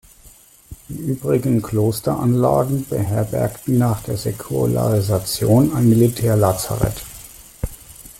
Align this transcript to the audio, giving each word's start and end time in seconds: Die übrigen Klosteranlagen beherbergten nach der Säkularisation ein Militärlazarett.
Die 0.89 0.97
übrigen 0.99 1.61
Klosteranlagen 1.61 2.85
beherbergten 2.89 3.77
nach 3.77 4.01
der 4.01 4.17
Säkularisation 4.17 5.75
ein 5.75 5.89
Militärlazarett. 5.89 7.03